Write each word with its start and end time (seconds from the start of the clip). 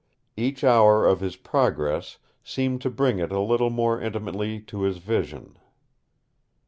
Each 0.35 0.63
hour 0.63 1.05
of 1.05 1.19
his 1.19 1.35
progress 1.35 2.17
seemed 2.43 2.81
to 2.81 2.89
bring 2.89 3.19
it 3.19 3.31
a 3.31 3.39
little 3.39 3.69
more 3.69 4.01
intimately 4.01 4.59
to 4.61 4.81
his 4.81 4.97
vision. 4.97 5.59